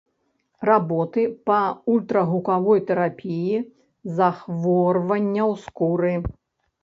[0.67, 1.57] Работы па
[1.95, 3.57] ультрагукавой тэрапіі
[4.21, 6.13] захворванняў скуры.